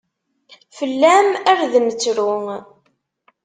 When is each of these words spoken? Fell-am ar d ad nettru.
Fell-am 0.77 1.29
ar 1.51 1.59
d 1.71 1.73
ad 1.77 1.83
nettru. 1.87 2.31